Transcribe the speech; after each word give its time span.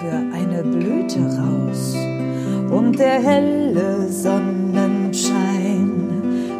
für 0.00 0.16
eine 0.34 0.62
Blüte 0.62 1.20
raus? 1.20 1.96
Und 2.70 2.98
der 2.98 3.20
helle 3.22 4.08
Sonnenschein 4.08 5.90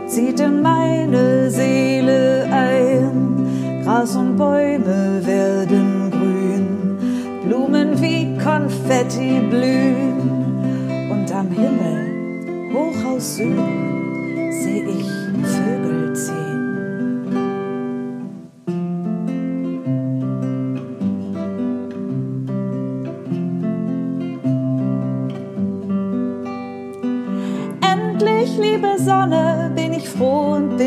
zieht 0.07 0.41
in 0.41 0.62
meine 0.62 1.50
Seele 1.50 2.46
ein. 2.50 3.82
Gras 3.82 4.17
und 4.17 4.36
Bäume 4.36 5.21
werden 5.25 6.11
grün, 6.11 6.99
Blumen 7.45 8.00
wie 8.00 8.36
Konfetti 8.43 9.40
blühen. 9.50 11.11
Und 11.11 11.32
am 11.32 11.48
Himmel, 11.50 12.73
hoch 12.73 13.04
aus 13.14 13.37
Süden, 13.37 13.96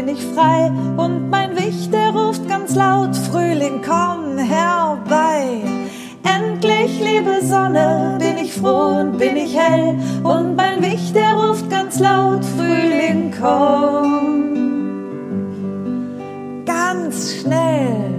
ich 0.08 0.24
frei. 0.34 0.72
Und 0.98 1.30
mein 1.30 1.56
Wicht, 1.58 1.94
der 1.94 2.12
ruft 2.12 2.48
ganz 2.48 2.76
laut, 2.76 3.16
Frühling, 3.16 3.82
komm 3.86 4.38
herbei. 4.38 5.62
Endlich, 6.24 7.00
liebe 7.00 7.42
Sonne, 7.44 8.18
bin 8.20 8.38
ich 8.38 8.54
froh 8.54 9.00
und 9.00 9.18
bin 9.18 9.36
ich 9.36 9.58
hell. 9.58 9.98
Und 10.24 10.56
mein 10.56 10.82
Wicht, 10.82 11.16
der 11.16 11.34
ruft 11.34 11.70
ganz 11.70 12.00
laut, 12.00 12.44
Frühling, 12.46 13.34
komm. 13.40 14.56
Ganz 16.66 17.42
schnell. 17.42 18.19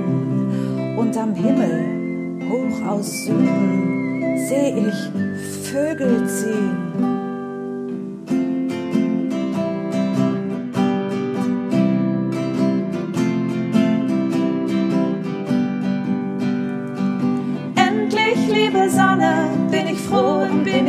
unterm 1.01 1.33
Himmel, 1.33 2.39
hoch 2.49 2.87
aus 2.87 3.25
Süden, 3.25 4.37
seh 4.47 4.87
ich 4.87 5.69
Vögel 5.71 6.27
ziehen. 6.27 6.91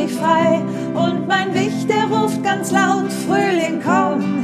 frei 0.08 0.62
und 0.94 1.26
mein 1.26 1.54
Wicht, 1.54 1.88
der 1.88 2.04
ruft 2.04 2.42
ganz 2.42 2.70
laut, 2.70 3.10
Frühling 3.12 3.80
komm. 3.84 4.41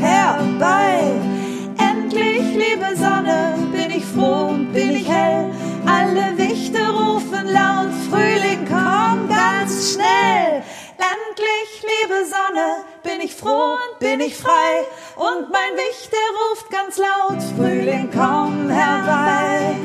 Liebe 12.03 12.25
Sonne, 12.25 12.85
bin 13.03 13.21
ich 13.21 13.35
froh 13.35 13.75
und 13.75 13.99
bin 13.99 14.21
ich 14.21 14.37
frei. 14.37 14.85
Und 15.17 15.51
mein 15.51 15.77
Wicht, 15.77 16.11
der 16.13 16.21
ruft 16.39 16.71
ganz 16.71 16.99
laut, 16.99 17.43
Frühling, 17.57 18.11
komm 18.13 18.69
herbei. 18.69 19.77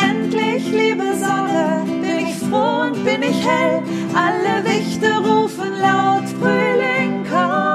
Endlich, 0.00 0.66
liebe 0.70 1.14
Sonne, 1.14 1.84
bin 1.86 2.26
ich 2.26 2.36
froh 2.36 2.82
und 2.82 3.04
bin 3.04 3.22
ich 3.22 3.46
hell. 3.46 3.82
Alle 4.14 4.64
Wichte 4.64 5.16
rufen 5.18 5.80
laut, 5.80 6.28
Frühling, 6.40 7.26
komm 7.28 7.66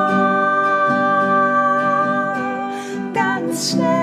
ganz 3.14 3.72
schnell. 3.72 4.01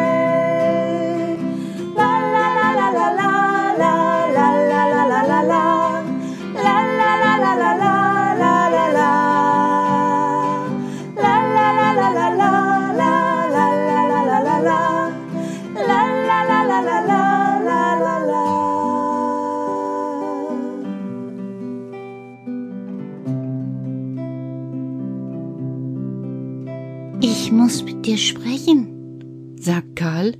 Ich 27.40 27.52
muss 27.52 27.84
mit 27.84 28.04
dir 28.04 28.18
sprechen. 28.18 29.56
sagt 29.60 29.94
Karl 29.94 30.36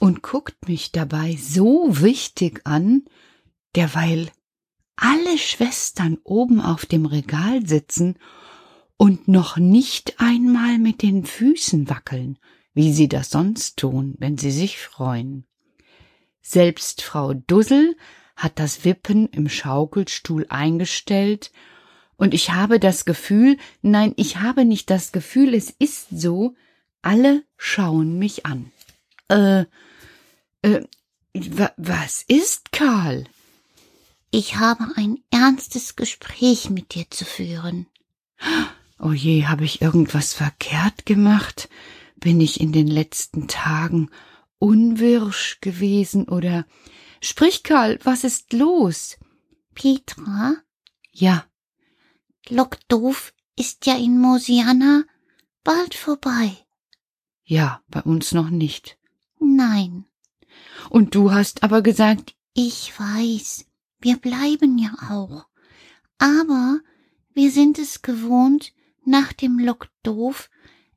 und 0.00 0.22
guckt 0.22 0.68
mich 0.68 0.92
dabei 0.92 1.34
so 1.40 2.02
wichtig 2.02 2.60
an, 2.64 3.06
derweil 3.74 4.30
alle 4.94 5.38
Schwestern 5.38 6.18
oben 6.24 6.60
auf 6.60 6.84
dem 6.84 7.06
Regal 7.06 7.66
sitzen 7.66 8.16
und 8.98 9.28
noch 9.28 9.56
nicht 9.56 10.20
einmal 10.20 10.78
mit 10.78 11.00
den 11.00 11.24
Füßen 11.24 11.88
wackeln, 11.88 12.38
wie 12.74 12.92
sie 12.92 13.08
das 13.08 13.30
sonst 13.30 13.78
tun, 13.78 14.14
wenn 14.18 14.36
sie 14.36 14.52
sich 14.52 14.78
freuen. 14.78 15.46
Selbst 16.42 17.00
Frau 17.00 17.32
Dussel 17.32 17.96
hat 18.36 18.58
das 18.58 18.84
Wippen 18.84 19.26
im 19.28 19.48
Schaukelstuhl 19.48 20.44
eingestellt, 20.50 21.50
und 22.22 22.34
ich 22.34 22.52
habe 22.52 22.78
das 22.78 23.04
Gefühl, 23.04 23.58
nein, 23.80 24.12
ich 24.16 24.36
habe 24.36 24.64
nicht 24.64 24.90
das 24.90 25.10
Gefühl, 25.10 25.54
es 25.54 25.70
ist 25.70 26.06
so, 26.12 26.54
alle 27.02 27.42
schauen 27.56 28.16
mich 28.16 28.46
an. 28.46 28.70
Äh, 29.28 29.62
äh, 30.62 30.84
wa 31.34 31.72
was 31.76 32.22
ist, 32.22 32.70
Karl? 32.70 33.24
Ich 34.30 34.54
habe 34.54 34.86
ein 34.94 35.18
ernstes 35.32 35.96
Gespräch 35.96 36.70
mit 36.70 36.94
dir 36.94 37.10
zu 37.10 37.24
führen. 37.24 37.86
Oh 39.00 39.10
je, 39.10 39.46
habe 39.46 39.64
ich 39.64 39.82
irgendwas 39.82 40.32
verkehrt 40.32 41.06
gemacht? 41.06 41.68
Bin 42.14 42.40
ich 42.40 42.60
in 42.60 42.70
den 42.70 42.86
letzten 42.86 43.48
Tagen 43.48 44.12
unwirsch 44.60 45.58
gewesen 45.60 46.28
oder 46.28 46.66
Sprich, 47.20 47.64
Karl, 47.64 47.98
was 48.04 48.22
ist 48.22 48.52
los? 48.52 49.18
Petra, 49.74 50.54
Ja, 51.10 51.46
Lockdoof 52.48 53.32
ist 53.56 53.86
ja 53.86 53.96
in 53.96 54.18
Mosiana 54.20 55.04
bald 55.64 55.94
vorbei. 55.94 56.56
ja, 57.44 57.82
bei 57.88 58.00
uns 58.02 58.32
noch 58.32 58.50
nicht. 58.50 58.98
Nein, 59.38 60.06
Und 60.90 61.14
du 61.14 61.32
hast 61.32 61.62
aber 61.62 61.82
gesagt, 61.82 62.34
ich 62.54 62.98
weiß, 62.98 63.66
wir 64.00 64.16
bleiben 64.16 64.78
ja 64.78 64.92
auch. 65.10 65.46
Aber 66.18 66.80
wir 67.34 67.50
sind 67.50 67.78
es 67.78 68.02
gewohnt, 68.02 68.72
nach 69.04 69.32
dem 69.32 69.58
Lockdoof 69.58 70.50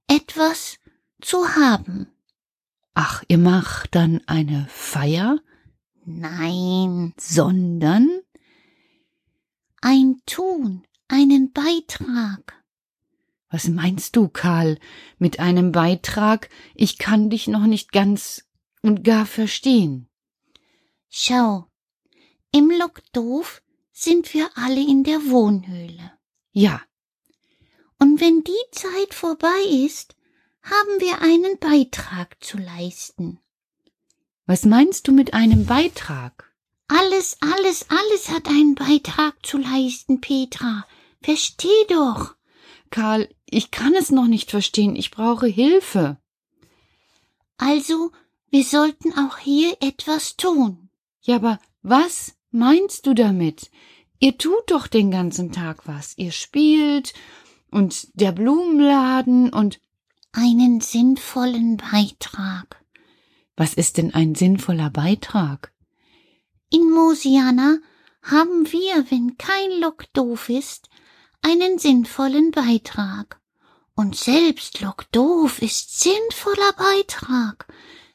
etwas 0.07 0.77
zu 1.21 1.47
haben. 1.55 2.07
ach, 2.93 3.23
ihr 3.27 3.37
macht 3.39 3.95
dann 3.95 4.21
eine 4.27 4.67
Feier, 4.69 5.39
Nein, 6.07 7.13
sondern 7.17 8.07
ein 9.81 10.21
Tun, 10.27 10.85
einen 11.07 11.51
Beitrag. 11.51 12.53
Was 13.49 13.67
meinst 13.67 14.15
du, 14.15 14.27
Karl, 14.27 14.79
mit 15.17 15.39
einem 15.39 15.71
Beitrag? 15.71 16.49
Ich 16.73 16.97
kann 16.97 17.29
dich 17.29 17.47
noch 17.47 17.65
nicht 17.65 17.91
ganz 17.91 18.45
und 18.81 19.03
gar 19.03 19.25
verstehen. 19.25 20.09
Schau, 21.09 21.67
im 22.51 22.69
Lockdoof 22.69 23.61
sind 23.91 24.33
wir 24.33 24.49
alle 24.55 24.81
in 24.81 25.03
der 25.03 25.19
Wohnhöhle. 25.29 26.11
Ja, 26.51 26.81
Und 27.99 28.19
wenn 28.19 28.43
die 28.43 28.51
Zeit 28.71 29.13
vorbei 29.13 29.61
ist, 29.85 30.15
haben 30.61 30.99
wir 30.99 31.21
einen 31.21 31.57
Beitrag 31.59 32.43
zu 32.43 32.57
leisten. 32.57 33.39
was 34.45 34.65
meinst 34.65 35.07
du 35.07 35.11
mit 35.11 35.33
einem 35.33 35.65
Beitrag? 35.65 36.53
Alles, 36.87 37.37
alles, 37.41 37.85
alles 37.89 38.29
hat 38.29 38.47
einen 38.47 38.75
Beitrag 38.75 39.33
zu 39.45 39.57
leisten, 39.57 40.21
Petra. 40.21 40.85
Versteh 41.21 41.85
doch. 41.89 42.35
Karl, 42.91 43.27
ich 43.49 43.71
kann 43.71 43.95
es 43.95 44.11
noch 44.11 44.27
nicht 44.27 44.51
verstehen. 44.51 44.95
Ich 44.95 45.09
brauche 45.11 45.47
Hilfe. 45.47 46.17
Also, 47.57 48.11
wir 48.49 48.63
sollten 48.63 49.13
auch 49.17 49.37
hier 49.39 49.75
etwas 49.81 50.37
tun. 50.37 50.89
Ja, 51.21 51.37
aber 51.37 51.59
was 51.81 52.35
meinst 52.51 53.07
du 53.07 53.13
damit? 53.13 53.71
Ihr 54.19 54.37
tut 54.37 54.69
doch 54.69 54.87
den 54.87 55.09
ganzen 55.11 55.51
Tag 55.51 55.87
was. 55.87 56.13
Ihr 56.17 56.31
spielt 56.31 57.13
und 57.71 58.07
der 58.13 58.31
Blumenladen 58.31 59.51
und 59.51 59.79
Einen 60.31 60.81
sinnvollen 60.81 61.77
Beitrag. 61.77 62.83
was 63.55 63.73
ist 63.73 63.97
denn 63.97 64.13
ein 64.13 64.35
sinnvoller 64.35 64.89
Beitrag? 64.89 65.71
In 66.69 66.89
Mosiana 66.89 67.77
haben 68.23 68.71
wir, 68.71 69.09
wenn 69.11 69.37
kein 69.37 69.79
Lock 69.79 70.11
doof 70.13 70.49
ist, 70.49 70.89
einen 71.41 71.77
sinnvollen 71.77 72.51
Beitrag. 72.51 73.39
Und 73.95 74.15
selbst 74.15 74.81
Lock 74.81 75.05
doof 75.11 75.61
ist 75.61 75.99
sinnvoller 75.99 76.73
Beitrag, 76.73 77.67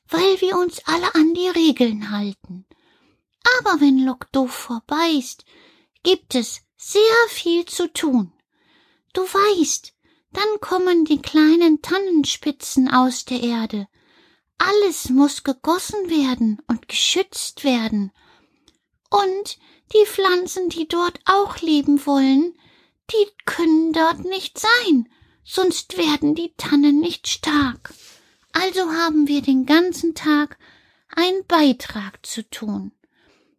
weil 0.09 0.41
wir 0.41 0.59
uns 0.59 0.81
alle 0.85 1.15
an 1.15 1.33
die 1.35 1.49
Regeln 1.49 2.11
halten. 2.11 2.67
Aber 3.59 3.81
wenn 3.81 4.05
Lock 4.05 4.31
doof 4.33 4.53
vorbei 4.53 5.13
ist, 5.19 5.45
gibt 6.03 6.35
es 6.35 6.63
sehr 6.77 7.01
viel 7.29 7.65
zu 7.65 7.91
tun. 7.93 8.33
Du 9.13 9.23
weißt, 9.23 9.95
dann 10.33 10.61
kommen 10.61 11.05
die 11.05 11.21
kleinen 11.21 11.83
Tannenspitzen 11.83 12.91
aus 12.91 13.25
der 13.25 13.43
Erde. 13.43 13.89
Alles 14.59 15.09
muss 15.09 15.43
gegossen 15.43 16.11
werden 16.11 16.61
und 16.67 16.89
geschützt 16.89 17.65
werden. 17.65 18.13
Und 19.11 19.59
die 19.93 20.07
Pflanzen, 20.07 20.69
die 20.69 20.89
dort 20.89 21.19
auch 21.25 21.59
leben 21.59 22.05
wollen, 22.07 22.55
die 23.11 23.27
können 23.45 23.93
dort 23.93 24.25
nicht 24.25 24.59
sein, 24.59 25.09
sonst 25.45 25.97
werden 25.97 26.35
die 26.35 26.55
Tannen 26.57 27.01
nicht 27.01 27.27
stark. 27.29 27.93
Also 28.53 28.81
haben 28.93 29.27
wir 29.27 29.43
den 29.43 29.67
ganzen 29.67 30.15
Tag 30.15 30.59
einen 31.09 31.45
Beitrag 31.47 32.25
zu 32.25 32.49
tun. 32.49 32.93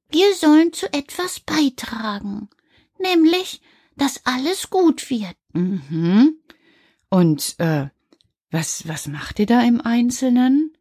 Wir 0.10 0.34
sollen 0.36 0.74
zu 0.74 0.92
etwas 0.94 1.40
beitragen, 1.40 2.50
nämlich, 2.98 3.62
dass 3.96 4.26
alles 4.26 4.70
gut 4.70 5.10
wird. 5.10 5.36
Mhm. 5.54 6.38
Und 7.10 7.56
äh, 7.60 7.90
was 8.52 8.88
was 8.88 9.08
macht 9.08 9.40
ihr 9.40 9.46
da 9.46 9.62
im 9.64 9.82
Einzelnen? 9.82 10.76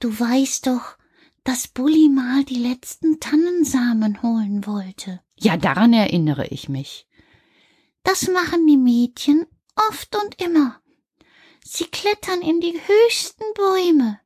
Du 0.00 0.18
weißt 0.18 0.66
doch, 0.66 0.96
dass 1.44 1.68
Bulli 1.68 2.08
mal 2.08 2.44
die 2.44 2.58
letzten 2.58 3.20
Tannensamen 3.20 4.22
holen 4.22 4.66
wollte. 4.66 5.20
Ja, 5.38 5.56
daran 5.56 5.92
erinnere 5.92 6.46
ich 6.48 6.68
mich. 6.68 7.06
Das 8.02 8.28
machen 8.28 8.66
die 8.66 8.76
Mädchen 8.76 9.46
oft 9.76 10.16
und 10.16 10.40
immer. 10.40 10.80
Sie 11.62 11.84
klettern 11.84 12.42
in 12.42 12.60
die 12.60 12.78
höchsten 12.86 13.44
Bäume 13.54 14.20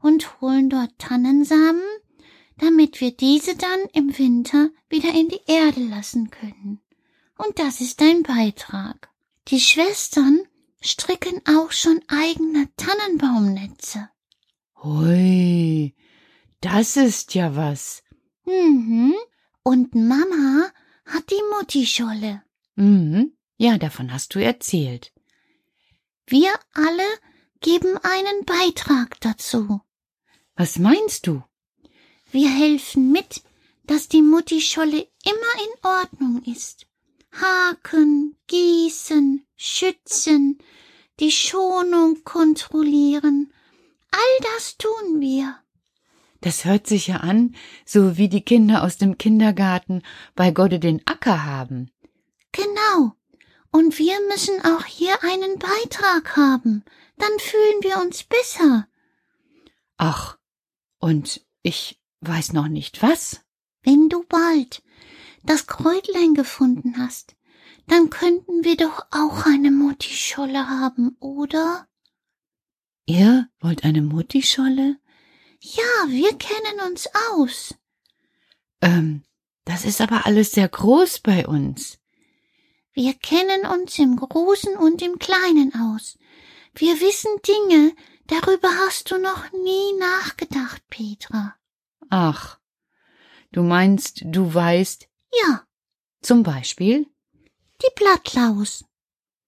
und 0.00 0.40
holen 0.40 0.68
dort 0.68 0.98
Tannensamen, 0.98 1.82
damit 2.58 3.00
wir 3.00 3.12
diese 3.12 3.56
dann 3.56 3.80
im 3.92 4.16
Winter 4.18 4.70
wieder 4.88 5.12
in 5.14 5.28
die 5.28 5.40
Erde 5.46 5.80
lassen 5.80 6.30
können. 6.30 6.80
Und 7.38 7.58
das 7.58 7.80
ist 7.80 8.00
ein 8.02 8.22
Beitrag. 8.22 9.10
Die 9.48 9.60
Schwestern 9.60 10.42
stricken 10.80 11.40
auch 11.46 11.72
schon 11.72 12.00
eigene 12.08 12.68
Tannenbaumnetze. 12.76 14.08
Hui, 14.82 15.94
das 16.62 16.96
ist 16.96 17.34
ja 17.34 17.54
was. 17.54 18.02
Mhm. 18.44 19.14
Und 19.62 19.94
Mama 19.94 20.70
hat 21.04 21.30
die 21.30 21.42
Muttischolle. 21.56 22.42
Mhm. 22.76 23.36
Ja, 23.58 23.78
davon 23.78 24.12
hast 24.12 24.34
du 24.34 24.42
erzählt. 24.42 25.12
Wir 26.26 26.52
alle 26.72 27.06
geben 27.60 27.98
einen 27.98 28.44
Beitrag 28.44 29.20
dazu. 29.20 29.80
Was 30.56 30.78
meinst 30.78 31.26
du? 31.26 31.42
Wir 32.30 32.48
helfen 32.48 33.12
mit, 33.12 33.42
dass 33.84 34.08
die 34.08 34.22
Muttischolle 34.22 35.08
immer 35.24 35.54
in 35.66 35.84
Ordnung 35.84 36.42
ist. 36.44 36.86
Haken, 37.32 38.36
gießen, 38.46 39.46
schützen, 39.56 40.58
die 41.20 41.30
Schonung 41.30 42.24
kontrollieren. 42.24 43.52
All 44.10 44.52
das 44.54 44.76
tun 44.76 45.20
wir. 45.20 45.61
Das 46.42 46.64
hört 46.64 46.88
sich 46.88 47.06
ja 47.06 47.18
an, 47.18 47.54
so 47.86 48.18
wie 48.18 48.28
die 48.28 48.42
Kinder 48.42 48.82
aus 48.82 48.98
dem 48.98 49.16
Kindergarten 49.16 50.02
bei 50.34 50.50
Gode 50.50 50.80
den 50.80 51.00
Acker 51.06 51.44
haben. 51.44 51.90
Genau. 52.50 53.12
Und 53.70 53.98
wir 53.98 54.16
müssen 54.28 54.60
auch 54.64 54.84
hier 54.84 55.14
einen 55.22 55.58
Beitrag 55.58 56.36
haben. 56.36 56.84
Dann 57.16 57.30
fühlen 57.38 57.82
wir 57.82 58.02
uns 58.02 58.24
besser. 58.24 58.88
Ach, 59.96 60.36
und 60.98 61.46
ich 61.62 62.00
weiß 62.20 62.52
noch 62.52 62.68
nicht 62.68 63.02
was. 63.02 63.44
Wenn 63.84 64.08
du 64.08 64.24
bald 64.28 64.82
das 65.44 65.68
Kräutlein 65.68 66.34
gefunden 66.34 66.98
hast, 66.98 67.36
dann 67.86 68.10
könnten 68.10 68.64
wir 68.64 68.76
doch 68.76 69.06
auch 69.12 69.46
eine 69.46 69.70
Muttischolle 69.70 70.68
haben, 70.68 71.16
oder? 71.20 71.86
Ihr 73.06 73.48
wollt 73.60 73.84
eine 73.84 74.02
Muttischolle? 74.02 74.98
Ja, 75.64 76.08
wir 76.08 76.36
kennen 76.38 76.80
uns 76.90 77.08
aus. 77.30 77.74
Ähm, 78.80 79.22
das 79.64 79.84
ist 79.84 80.00
aber 80.00 80.26
alles 80.26 80.50
sehr 80.52 80.68
groß 80.68 81.20
bei 81.20 81.46
uns. 81.46 81.98
Wir 82.92 83.14
kennen 83.14 83.64
uns 83.66 83.96
im 84.00 84.16
Großen 84.16 84.76
und 84.76 85.00
im 85.02 85.18
Kleinen 85.20 85.72
aus. 85.74 86.18
Wir 86.74 87.00
wissen 87.00 87.30
Dinge, 87.46 87.94
darüber 88.26 88.68
hast 88.86 89.10
du 89.12 89.18
noch 89.18 89.52
nie 89.52 89.92
nachgedacht, 90.00 90.82
Petra. 90.90 91.54
Ach, 92.10 92.58
du 93.52 93.62
meinst, 93.62 94.22
du 94.24 94.52
weißt, 94.52 95.08
Ja, 95.46 95.64
zum 96.22 96.42
Beispiel? 96.42 97.06
die 97.82 97.94
Blattlaus. 97.94 98.84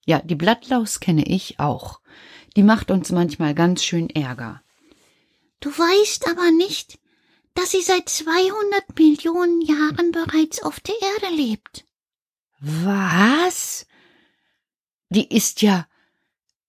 Ja, 0.06 0.21
die 0.21 0.35
Blattlaus 0.37 1.00
kenne 1.00 1.25
ich 1.26 1.59
auch. 1.59 2.00
Die 2.56 2.62
macht 2.62 2.90
uns 2.92 3.11
manchmal 3.11 3.54
ganz 3.54 3.83
schön 3.85 4.11
Ärger. 4.11 4.62
Du 5.64 5.71
weißt 5.71 6.28
aber 6.28 6.50
nicht, 6.50 6.99
dass 7.54 7.71
sie 7.71 7.80
seit 7.80 8.11
200 8.11 8.99
Millionen 8.99 9.62
Jahren 9.62 10.12
bereits 10.12 10.62
auf 10.62 10.78
der 10.78 10.94
Erde 11.00 11.35
lebt. 11.35 11.87
Was? 12.61 13.87
Die 15.09 15.35
ist 15.35 15.62
ja 15.62 15.88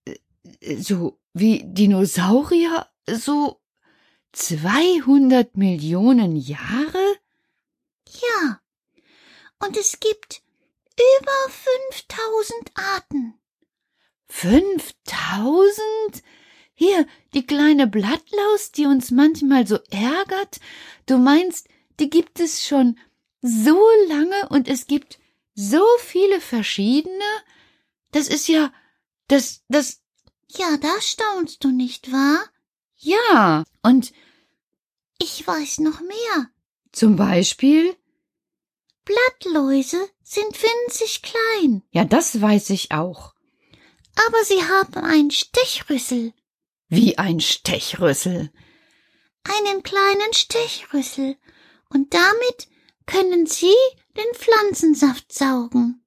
äh, 0.06 0.78
so 0.78 1.20
wie 1.34 1.64
Dinosaurier, 1.66 2.90
so 3.06 3.60
200 4.32 5.58
Millionen 5.58 6.38
Jahre? 6.38 7.18
Ja. 8.08 8.62
Und 9.60 9.76
es 9.76 10.00
gibt 10.00 10.42
über 11.20 11.52
5000 11.52 12.72
Arten. 12.76 13.42
5000? 14.30 16.24
Hier, 16.76 17.08
die 17.34 17.46
kleine 17.48 17.88
Blattlaus, 17.88 18.72
die 18.72 18.86
uns 18.86 19.10
manchmal 19.12 19.66
so 19.66 19.78
ärgert. 19.92 20.60
Du 21.06 21.18
meinst, 21.18 21.68
die 22.00 22.10
gibt 22.10 22.40
es 22.42 22.68
schon 22.68 23.00
so 23.42 23.82
lange 24.10 24.50
und 24.50 24.68
es 24.68 24.86
gibt 24.88 25.18
so 25.54 25.84
viele 26.00 26.42
verschiedene? 26.42 27.24
Das 28.12 28.28
ist 28.28 28.48
ja, 28.50 28.74
das, 29.30 29.64
das, 29.70 30.02
Ja, 30.50 30.76
da 30.78 31.00
staunst 31.02 31.64
du 31.64 31.70
nicht 31.70 32.12
wahr? 32.12 32.44
ja. 32.98 33.64
Und 33.82 34.12
Ich 35.18 35.46
weiß 35.48 35.80
noch 35.80 36.02
mehr. 36.02 36.50
zum 36.92 37.16
Beispiel? 37.16 37.96
Blattläuse 39.06 40.10
sind 40.24 40.52
winzig 40.62 41.22
klein, 41.22 41.84
Ja, 41.92 42.04
das 42.06 42.42
weiß 42.42 42.72
ich 42.72 42.92
auch. 42.92 43.34
aber 44.28 44.44
sie 44.44 44.62
haben 44.64 44.96
einen 45.06 45.32
Stechrüssel, 45.32 46.34
Wie 46.88 47.18
ein 47.18 47.40
Stechrüssel. 47.40 48.52
einen 49.44 49.84
kleinen 49.84 50.34
Stechrüssel, 50.34 51.38
und 51.90 52.14
damit 52.14 52.68
können 53.06 53.46
sie 53.46 53.76
den 54.18 54.34
Pflanzensaft 54.34 55.32
saugen. 55.32 56.04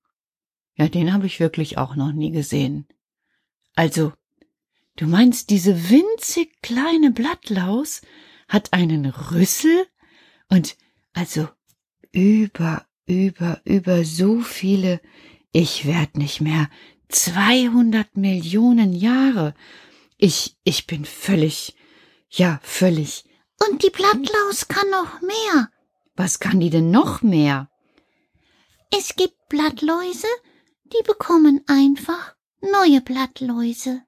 Ja, 0.75 0.89
den 0.89 1.13
habe 1.13 1.27
ich 1.27 1.41
wirklich 1.41 1.79
auch 1.79 1.97
noch 1.97 2.13
nie 2.13 2.31
gesehen. 2.31 2.87
Also, 3.75 4.13
du 4.97 5.07
meinst, 5.07 5.51
diese 5.51 5.91
winzig 5.91 6.61
kleine 6.63 7.11
Blattlaus 7.11 8.03
hat 8.49 8.73
einen 8.73 9.07
Rüssel 9.07 9.87
und 10.49 10.77
also 11.13 11.49
über, 12.13 12.87
über, 13.07 13.61
über 13.65 14.05
so 14.05 14.41
viele, 14.41 15.01
ich 15.53 15.87
werd 15.87 16.17
nicht 16.17 16.41
mehr, 16.41 16.69
200 17.09 18.17
Millionen 18.17 18.93
Jahre. 18.93 19.55
Ich, 20.19 20.57
ich 20.65 20.87
bin 20.89 21.05
völlig, 21.05 21.77
ja, 22.29 22.61
völlig. 22.63 23.25
Und 23.69 23.85
die 23.85 23.91
Blattlaus 23.91 24.67
kann 24.67 24.91
noch 24.91 25.21
mehr. 25.21 25.71
Was 26.17 26.41
kann 26.41 26.59
die 26.59 26.71
denn 26.71 26.91
noch 26.91 27.23
mehr? 27.23 27.71
Es 28.91 29.15
gibt 29.15 29.49
Blattläuse, 29.49 30.27
die 30.87 31.03
bekommen 31.07 31.63
einfach 31.69 32.35
neue 32.61 33.01
Blattläuse. 33.01 34.03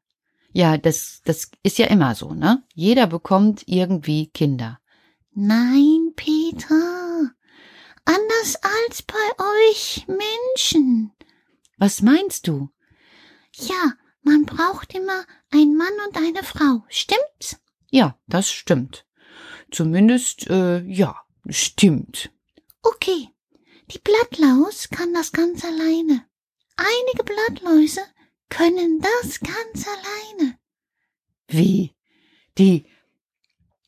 Ja, 0.52 0.76
das, 0.76 1.22
das 1.24 1.50
ist 1.62 1.78
ja 1.78 1.86
immer 1.86 2.16
so, 2.16 2.34
ne? 2.34 2.64
Jeder 2.74 3.06
bekommt 3.06 3.62
irgendwie 3.66 4.30
Kinder. 4.30 4.80
Nein, 5.32 6.12
Peter. 6.16 7.30
Anders 8.04 8.56
als 8.56 9.02
bei 9.02 9.70
euch 9.70 10.06
Menschen. 10.08 11.12
Was 11.78 12.02
meinst 12.02 12.48
du? 12.48 12.70
Ja, 13.54 13.92
man 14.22 14.44
braucht 14.44 14.92
immer 14.94 15.24
einen 15.50 15.76
Mann 15.76 15.92
und 16.06 16.16
eine 16.16 16.42
Frau, 16.42 16.84
stimmt's? 16.88 17.60
Ja, 17.90 18.18
das 18.26 18.50
stimmt. 18.50 19.06
Zumindest, 19.70 20.48
äh, 20.48 20.80
ja, 20.80 21.20
stimmt. 21.48 22.30
Okay. 22.82 23.28
Die 23.90 23.98
Blattlaus 23.98 24.88
kann 24.90 25.12
das 25.12 25.32
ganz 25.32 25.64
alleine. 25.64 26.24
Einige 26.76 27.24
Blattläuse 27.24 28.00
können 28.48 29.00
das 29.00 29.40
ganz 29.40 29.86
alleine. 29.86 30.58
Wie? 31.48 31.96
Die, 32.56 32.86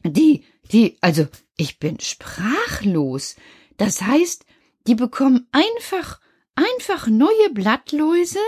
die, 0.04 0.44
die, 0.72 0.98
also 1.00 1.28
ich 1.56 1.78
bin 1.78 2.00
sprachlos. 2.00 3.36
Das 3.76 4.02
heißt, 4.02 4.44
die 4.86 4.94
bekommen 4.94 5.48
einfach, 5.52 6.20
einfach 6.54 7.06
neue 7.06 7.50
Blattläuse? 7.50 8.40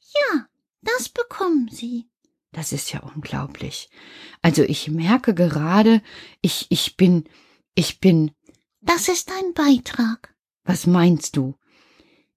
Ja, 0.00 0.48
das 0.82 1.08
bekommen 1.08 1.68
sie. 1.70 2.08
Das 2.52 2.72
ist 2.72 2.92
ja 2.92 3.00
unglaublich. 3.00 3.88
Also 4.42 4.62
ich 4.62 4.88
merke 4.88 5.34
gerade, 5.34 6.02
ich, 6.42 6.66
ich 6.68 6.96
bin, 6.96 7.28
ich 7.74 7.98
bin. 7.98 8.32
Das 8.80 9.08
ist 9.08 9.32
ein 9.32 9.54
Beitrag. 9.54 10.34
Was 10.64 10.86
meinst 10.86 11.36
du? 11.36 11.56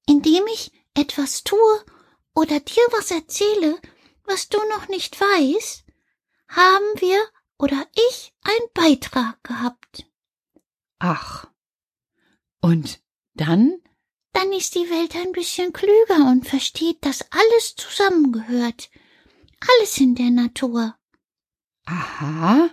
Indem 0.07 0.43
ich 0.53 0.71
etwas 0.93 1.43
tue 1.43 1.85
oder 2.33 2.59
dir 2.59 2.83
was 2.91 3.11
erzähle, 3.11 3.79
was 4.23 4.47
du 4.47 4.57
noch 4.69 4.87
nicht 4.87 5.19
weißt, 5.19 5.85
haben 6.47 7.01
wir 7.01 7.19
oder 7.57 7.85
ich 8.09 8.33
einen 8.43 8.69
Beitrag 8.73 9.43
gehabt. 9.43 10.05
Ach. 10.99 11.47
Und 12.61 13.01
dann? 13.33 13.81
Dann 14.33 14.51
ist 14.53 14.75
die 14.75 14.89
Welt 14.89 15.15
ein 15.15 15.31
bisschen 15.31 15.73
klüger 15.73 16.29
und 16.29 16.47
versteht, 16.47 17.05
dass 17.05 17.25
alles 17.31 17.75
zusammengehört. 17.75 18.89
Alles 19.67 19.97
in 19.99 20.15
der 20.15 20.31
Natur. 20.31 20.95
Aha. 21.85 22.69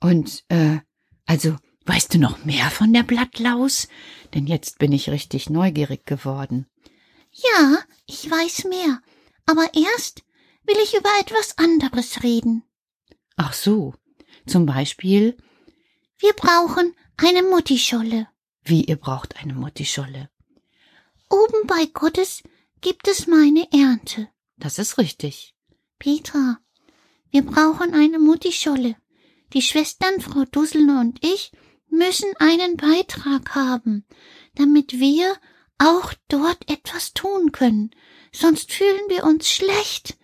Und, 0.00 0.44
äh, 0.48 0.78
also, 1.26 1.56
weißt 1.86 2.14
du 2.14 2.18
noch 2.18 2.44
mehr 2.44 2.70
von 2.70 2.92
der 2.92 3.02
Blattlaus? 3.02 3.88
Denn 4.34 4.46
jetzt 4.46 4.78
bin 4.78 4.92
ich 4.92 5.10
richtig 5.10 5.50
neugierig 5.50 6.06
geworden. 6.06 6.66
Ja, 7.32 7.78
ich 8.06 8.30
weiß 8.30 8.64
mehr. 8.64 9.00
Aber 9.46 9.68
erst 9.74 10.22
will 10.64 10.76
ich 10.82 10.94
über 10.94 11.10
etwas 11.20 11.58
anderes 11.58 12.22
reden. 12.22 12.62
Ach 13.36 13.52
so. 13.52 13.94
Zum 14.46 14.66
Beispiel? 14.66 15.36
Wir 16.18 16.32
brauchen 16.34 16.94
eine 17.16 17.42
Muttischolle. 17.42 18.28
Wie 18.62 18.84
ihr 18.84 18.96
braucht 18.96 19.36
eine 19.36 19.54
Muttischolle? 19.54 20.30
Oben 21.30 21.66
bei 21.66 21.86
Gottes 21.86 22.42
gibt 22.80 23.08
es 23.08 23.26
meine 23.26 23.68
Ernte. 23.72 24.28
Das 24.56 24.78
ist 24.78 24.98
richtig. 24.98 25.54
Petra, 26.00 26.58
wir 27.30 27.42
brauchen 27.42 27.92
eine 27.94 28.18
Muttischolle. 28.18 28.96
Die 29.52 29.60
Schwestern 29.60 30.20
Frau 30.20 30.44
Dussel 30.50 30.88
und 30.88 31.22
ich 31.22 31.52
müssen 31.90 32.34
einen 32.38 32.78
Beitrag 32.78 33.54
haben, 33.54 34.06
damit 34.54 34.98
wir 34.98 35.36
auch 35.76 36.14
dort 36.28 36.70
etwas 36.70 37.12
tun 37.12 37.52
können. 37.52 37.90
Sonst 38.32 38.72
fühlen 38.72 39.02
wir 39.08 39.24
uns 39.24 39.50
schlecht. 39.50 40.16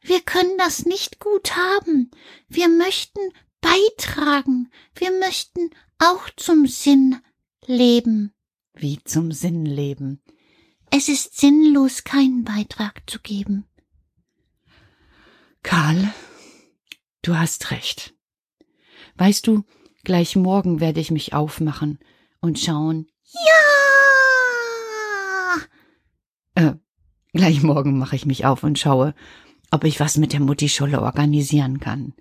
Wir 0.00 0.20
können 0.20 0.56
das 0.58 0.86
nicht 0.86 1.18
gut 1.18 1.56
haben. 1.56 2.12
Wir 2.48 2.68
möchten 2.68 3.20
beitragen. 3.60 4.70
Wir 4.94 5.10
möchten 5.10 5.70
auch 5.98 6.30
zum 6.36 6.68
Sinn 6.68 7.20
leben. 7.66 8.32
Wie 8.74 9.02
zum 9.02 9.32
Sinn 9.32 9.66
leben? 9.66 10.22
Es 10.90 11.08
ist 11.08 11.36
sinnlos, 11.36 12.04
keinen 12.04 12.44
Beitrag 12.44 13.02
zu 13.10 13.18
geben. 13.18 13.66
Karl, 15.66 16.12
du 17.22 17.36
hast 17.36 17.70
recht. 17.70 18.14
Weißt 19.16 19.46
du, 19.46 19.64
gleich 20.04 20.36
morgen 20.36 20.80
werde 20.80 21.00
ich 21.00 21.10
mich 21.10 21.34
aufmachen 21.34 21.98
und 22.40 22.58
schauen. 22.58 23.08
Ja! 26.54 26.62
Äh, 26.62 26.74
gleich 27.32 27.62
morgen 27.62 27.98
mache 27.98 28.16
ich 28.16 28.24
mich 28.24 28.46
auf 28.46 28.62
und 28.62 28.78
schaue, 28.78 29.14
ob 29.70 29.84
ich 29.84 30.00
was 30.00 30.16
mit 30.16 30.32
der 30.32 30.40
Muttischolle 30.40 31.02
organisieren 31.02 31.80
kann. 31.80 32.14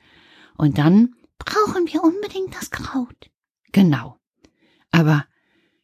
Und 0.58 0.78
dann 0.78 1.16
Brauchen 1.38 1.88
wir 1.92 2.04
unbedingt 2.04 2.56
das 2.56 2.72
Kraut. 2.72 3.30
Genau. 3.72 4.18
Aber 4.92 5.25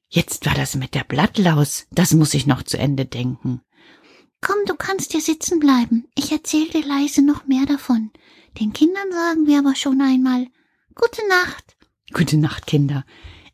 jetzt 0.07 0.45
war 0.45 0.53
das 0.53 0.75
mit 0.75 0.95
der 0.95 1.03
Blattlaus, 1.03 1.87
das 1.91 2.13
muss 2.13 2.33
ich 2.33 2.47
noch 2.47 2.63
zu 2.63 2.77
Ende 2.77 3.05
denken. 3.05 3.61
Komm, 4.41 4.57
du 4.65 4.75
kannst 4.75 5.11
hier 5.11 5.21
sitzen 5.21 5.59
bleiben. 5.59 6.07
Ich 6.15 6.31
erzähl 6.31 6.67
dir 6.67 6.85
leise 6.85 7.21
noch 7.21 7.45
mehr 7.45 7.65
davon. 7.65 8.11
Den 8.59 8.73
Kindern 8.73 9.11
sagen 9.11 9.47
wir 9.47 9.59
aber 9.59 9.75
schon 9.75 10.01
einmal 10.01 10.47
Gute 10.95 11.21
Nacht. 11.29 11.77
Gute 12.11 12.37
Nacht, 12.37 12.67
Kinder. 12.67 13.05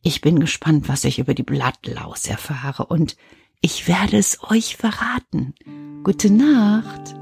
Ich 0.01 0.21
bin 0.21 0.39
gespannt, 0.39 0.87
was 0.87 1.03
ich 1.03 1.19
über 1.19 1.33
die 1.33 1.43
Blattlaus 1.43 2.25
erfahre, 2.25 2.87
und 2.87 3.15
ich 3.61 3.87
werde 3.87 4.17
es 4.17 4.39
euch 4.49 4.77
verraten. 4.77 5.53
Gute 6.03 6.31
Nacht. 6.31 7.15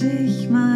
Weitersehen. 0.00 0.32
Jetzt 0.42 0.71